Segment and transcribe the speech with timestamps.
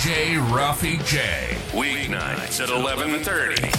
[0.00, 1.58] DJ Ralphie J.
[1.72, 3.70] Weeknights at 11:30.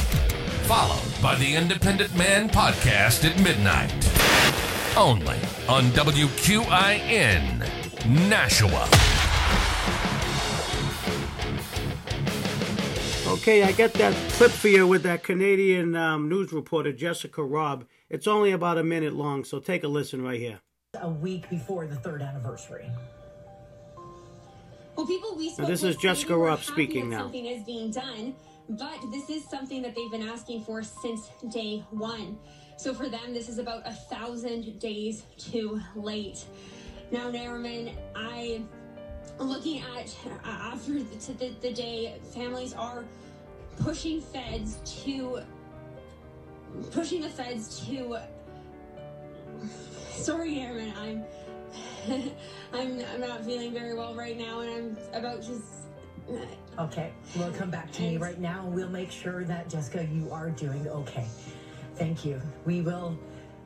[0.68, 3.92] Followed by the Independent Man Podcast at midnight.
[4.96, 7.66] Only on WQIN
[8.30, 8.88] Nashua.
[13.34, 17.86] Okay, I got that clip for you with that Canadian um, news reporter Jessica Robb.
[18.12, 20.60] It's only about a minute long, so take a listen right here.
[21.02, 22.92] a week before the third anniversary.
[24.96, 27.20] Well, people we spoke this is Jessica say we're Robb happy speaking now.
[27.20, 28.36] Something is being done,
[28.70, 32.38] but this is something that they've been asking for since day one.
[32.78, 36.46] So for them, this is about a thousand days too late.
[37.12, 38.62] Now, Nariman, I
[39.40, 43.06] looking at uh, after the, to the, the day, families are
[43.80, 45.42] pushing feds to
[46.92, 48.18] pushing the feds to.
[50.12, 51.24] Sorry, Nariman, I'm.
[52.74, 55.62] I'm, I'm not feeling very well right now, and I'm about to.
[56.80, 60.32] Okay, we'll come back to me right now and we'll make sure that Jessica, you
[60.32, 61.26] are doing okay.
[61.96, 62.42] Thank you.
[62.66, 63.18] We will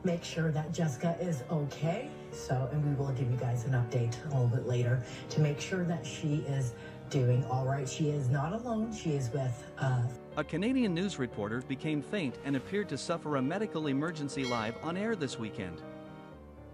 [0.02, 2.10] make sure that Jessica is okay.
[2.32, 5.60] So, and we will give you guys an update a little bit later to make
[5.60, 6.72] sure that she is
[7.08, 7.88] doing all right.
[7.88, 8.92] She is not alone.
[8.92, 10.02] She is with uh,
[10.36, 14.96] A Canadian news reporter became faint and appeared to suffer a medical emergency live on
[14.96, 15.82] air this weekend.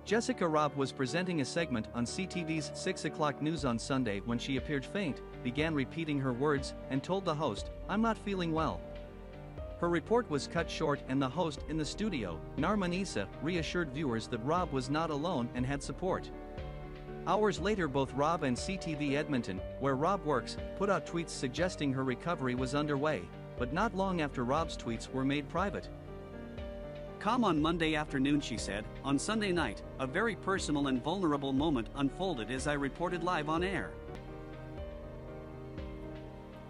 [0.05, 4.57] Jessica Robb was presenting a segment on CTV's 6 o'clock news on Sunday when she
[4.57, 8.81] appeared faint, began repeating her words, and told the host, I'm not feeling well.
[9.79, 14.27] Her report was cut short, and the host in the studio, Narman Issa, reassured viewers
[14.29, 16.29] that Robb was not alone and had support.
[17.29, 22.03] Hours later, both Robb and CTV Edmonton, where Robb works, put out tweets suggesting her
[22.03, 23.23] recovery was underway,
[23.57, 25.89] but not long after Robb's tweets were made private.
[27.23, 28.85] Come on Monday afternoon, she said.
[29.05, 33.63] On Sunday night, a very personal and vulnerable moment unfolded as I reported live on
[33.63, 33.93] air.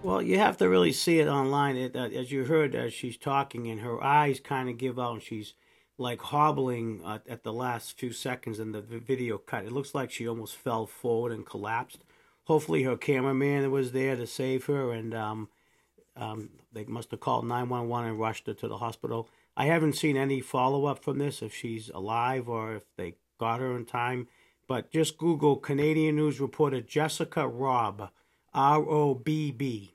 [0.02, 1.78] Well, you have to really see it online.
[1.78, 5.14] It, uh, as you heard, as she's talking, and her eyes kind of give out,
[5.14, 5.54] and she's
[5.96, 9.64] like hobbling uh, at the last few seconds in the video cut.
[9.64, 12.04] It looks like she almost fell forward and collapsed.
[12.44, 15.48] Hopefully, her cameraman was there to save her, and um,
[16.16, 19.28] um, they must have called 911 and rushed her to the hospital.
[19.56, 23.60] I haven't seen any follow up from this, if she's alive or if they got
[23.60, 24.28] her in time.
[24.68, 28.10] But just Google Canadian news reporter Jessica Robb,
[28.54, 29.94] R O B B.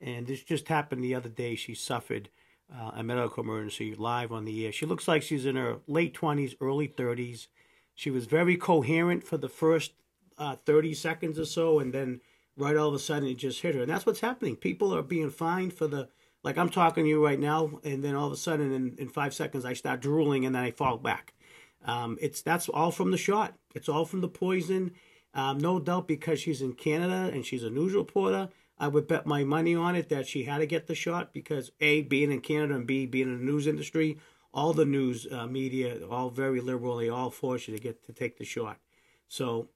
[0.00, 1.56] And this just happened the other day.
[1.56, 2.30] She suffered
[2.74, 4.72] uh, a medical emergency live on the air.
[4.72, 7.48] She looks like she's in her late 20s, early 30s.
[7.94, 9.92] She was very coherent for the first
[10.38, 12.20] uh, 30 seconds or so, and then
[12.58, 13.82] right all of a sudden it just hit her.
[13.82, 14.56] And that's what's happening.
[14.56, 16.08] People are being fined for the,
[16.42, 19.08] like I'm talking to you right now, and then all of a sudden in, in
[19.08, 21.34] five seconds I start drooling and then I fall back.
[21.84, 23.54] Um, it's that's all from the shot.
[23.74, 24.92] It's all from the poison.
[25.34, 28.48] Um, no doubt because she's in Canada and she's a news reporter.
[28.78, 31.72] I would bet my money on it that she had to get the shot because
[31.80, 34.18] a being in Canada and b being in the news industry,
[34.52, 36.96] all the news uh, media, all very liberal.
[36.96, 38.78] They all force you to get to take the shot.
[39.28, 39.68] So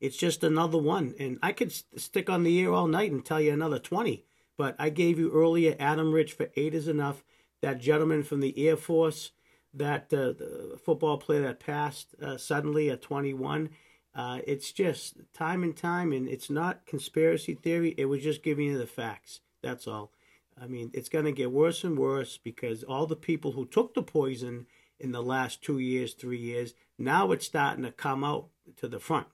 [0.00, 3.24] it's just another one, and I could st- stick on the air all night and
[3.24, 4.24] tell you another twenty.
[4.56, 7.24] But I gave you earlier Adam Rich for eight is enough.
[7.62, 9.32] That gentleman from the Air Force,
[9.72, 13.70] that uh, football player that passed uh, suddenly at 21.
[14.14, 17.94] Uh, it's just time and time, and it's not conspiracy theory.
[17.96, 19.40] It was just giving you the facts.
[19.62, 20.12] That's all.
[20.60, 23.94] I mean, it's going to get worse and worse because all the people who took
[23.94, 24.66] the poison
[24.98, 29.00] in the last two years, three years, now it's starting to come out to the
[29.00, 29.28] front.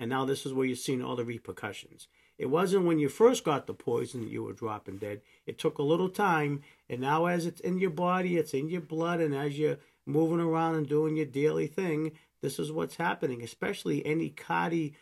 [0.00, 2.08] And now this is where you're seeing all the repercussions.
[2.38, 5.20] It wasn't when you first got the poison that you were dropping dead.
[5.44, 8.80] It took a little time, and now as it's in your body, it's in your
[8.80, 13.42] blood, and as you're moving around and doing your daily thing, this is what's happening,
[13.42, 14.94] especially any cardio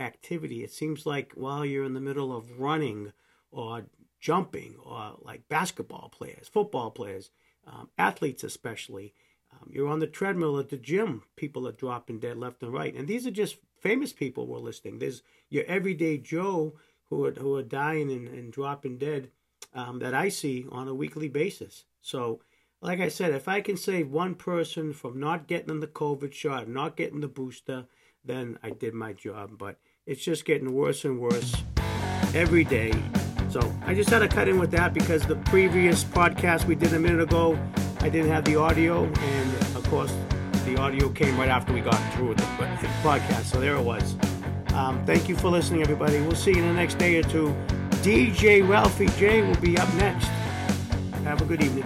[0.00, 0.64] activity.
[0.64, 3.12] It seems like while you're in the middle of running
[3.50, 3.84] or
[4.20, 7.30] jumping, or like basketball players, football players,
[7.66, 9.12] um, athletes especially,
[9.56, 12.94] um, you're on the treadmill at the gym, people are dropping dead left and right.
[12.94, 14.98] And these are just famous people we're listing.
[14.98, 16.74] There's your everyday Joe
[17.08, 19.30] who are, who are dying and, and dropping dead
[19.74, 21.84] um, that I see on a weekly basis.
[22.00, 22.40] So,
[22.80, 26.68] like I said, if I can save one person from not getting the COVID shot,
[26.68, 27.86] not getting the booster,
[28.24, 29.58] then I did my job.
[29.58, 31.54] But it's just getting worse and worse
[32.34, 32.92] every day.
[33.50, 36.92] So I just had to cut in with that because the previous podcast we did
[36.92, 37.58] a minute ago,
[38.06, 40.14] I didn't have the audio, and of course,
[40.64, 42.44] the audio came right after we got through with the
[43.02, 43.46] podcast.
[43.46, 44.14] So there it was.
[44.74, 46.20] Um, thank you for listening, everybody.
[46.20, 47.52] We'll see you in the next day or two.
[48.04, 50.28] DJ Ralphie J will be up next.
[51.24, 51.82] Have a good evening.